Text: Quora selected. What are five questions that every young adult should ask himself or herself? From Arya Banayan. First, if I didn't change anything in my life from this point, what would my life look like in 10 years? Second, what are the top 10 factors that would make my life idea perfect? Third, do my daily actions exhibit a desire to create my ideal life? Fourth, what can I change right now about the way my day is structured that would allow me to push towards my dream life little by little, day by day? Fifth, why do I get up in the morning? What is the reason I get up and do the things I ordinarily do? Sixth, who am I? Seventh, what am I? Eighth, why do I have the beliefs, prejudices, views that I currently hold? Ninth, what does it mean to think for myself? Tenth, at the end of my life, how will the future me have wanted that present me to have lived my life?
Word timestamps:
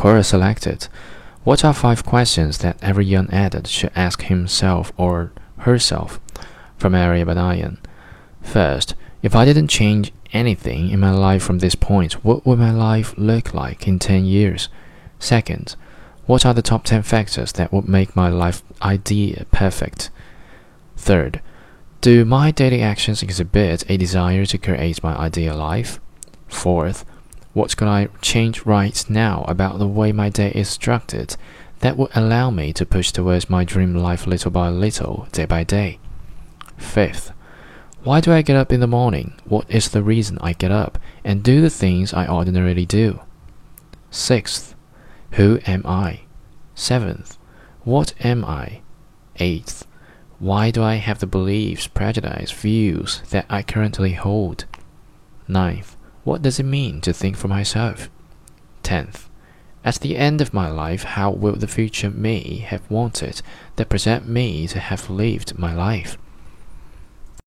Quora 0.00 0.24
selected. 0.24 0.88
What 1.44 1.62
are 1.62 1.74
five 1.74 2.06
questions 2.06 2.56
that 2.58 2.78
every 2.80 3.04
young 3.04 3.28
adult 3.28 3.66
should 3.66 3.92
ask 3.94 4.22
himself 4.22 4.94
or 4.96 5.30
herself? 5.58 6.18
From 6.78 6.94
Arya 6.94 7.26
Banayan. 7.26 7.76
First, 8.40 8.94
if 9.22 9.36
I 9.36 9.44
didn't 9.44 9.68
change 9.68 10.10
anything 10.32 10.88
in 10.88 11.00
my 11.00 11.10
life 11.10 11.42
from 11.42 11.58
this 11.58 11.74
point, 11.74 12.24
what 12.24 12.46
would 12.46 12.58
my 12.58 12.70
life 12.70 13.12
look 13.18 13.52
like 13.52 13.86
in 13.86 13.98
10 13.98 14.24
years? 14.24 14.70
Second, 15.18 15.76
what 16.24 16.46
are 16.46 16.54
the 16.54 16.62
top 16.62 16.84
10 16.84 17.02
factors 17.02 17.52
that 17.52 17.70
would 17.70 17.86
make 17.86 18.16
my 18.16 18.30
life 18.30 18.62
idea 18.80 19.44
perfect? 19.52 20.08
Third, 20.96 21.42
do 22.00 22.24
my 22.24 22.50
daily 22.50 22.80
actions 22.80 23.22
exhibit 23.22 23.84
a 23.90 23.98
desire 23.98 24.46
to 24.46 24.56
create 24.56 25.02
my 25.02 25.14
ideal 25.14 25.56
life? 25.56 26.00
Fourth, 26.48 27.04
what 27.52 27.76
can 27.76 27.88
I 27.88 28.08
change 28.22 28.64
right 28.64 29.04
now 29.08 29.44
about 29.48 29.78
the 29.78 29.86
way 29.86 30.12
my 30.12 30.28
day 30.28 30.52
is 30.52 30.68
structured 30.68 31.36
that 31.80 31.96
would 31.96 32.10
allow 32.14 32.50
me 32.50 32.72
to 32.74 32.86
push 32.86 33.10
towards 33.10 33.50
my 33.50 33.64
dream 33.64 33.94
life 33.94 34.26
little 34.26 34.50
by 34.50 34.68
little, 34.68 35.26
day 35.32 35.46
by 35.46 35.64
day? 35.64 35.98
Fifth, 36.76 37.32
why 38.02 38.20
do 38.20 38.32
I 38.32 38.42
get 38.42 38.56
up 38.56 38.72
in 38.72 38.80
the 38.80 38.86
morning? 38.86 39.34
What 39.44 39.70
is 39.70 39.90
the 39.90 40.02
reason 40.02 40.38
I 40.40 40.52
get 40.52 40.70
up 40.70 40.98
and 41.24 41.42
do 41.42 41.60
the 41.60 41.70
things 41.70 42.14
I 42.14 42.26
ordinarily 42.26 42.86
do? 42.86 43.20
Sixth, 44.10 44.74
who 45.32 45.58
am 45.66 45.84
I? 45.84 46.20
Seventh, 46.74 47.36
what 47.84 48.14
am 48.20 48.44
I? 48.44 48.80
Eighth, 49.36 49.86
why 50.38 50.70
do 50.70 50.82
I 50.82 50.94
have 50.94 51.18
the 51.18 51.26
beliefs, 51.26 51.86
prejudices, 51.86 52.52
views 52.52 53.22
that 53.30 53.46
I 53.50 53.62
currently 53.62 54.14
hold? 54.14 54.64
Ninth, 55.46 55.96
what 56.24 56.42
does 56.42 56.60
it 56.60 56.64
mean 56.64 57.00
to 57.02 57.12
think 57.12 57.36
for 57.36 57.48
myself? 57.48 58.10
Tenth, 58.82 59.28
at 59.84 59.96
the 59.96 60.16
end 60.16 60.40
of 60.40 60.52
my 60.52 60.68
life, 60.70 61.04
how 61.04 61.30
will 61.30 61.56
the 61.56 61.66
future 61.66 62.10
me 62.10 62.64
have 62.68 62.90
wanted 62.90 63.40
that 63.76 63.88
present 63.88 64.28
me 64.28 64.66
to 64.68 64.78
have 64.78 65.08
lived 65.08 65.58
my 65.58 65.74
life? 65.74 66.18